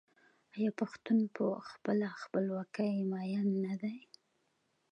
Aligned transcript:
آیا 0.55 0.71
پښتون 0.79 1.19
په 1.35 1.45
خپله 1.69 2.07
خپلواکۍ 2.21 2.93
مین 3.11 3.47
نه 3.65 3.75
دی؟ 3.81 3.97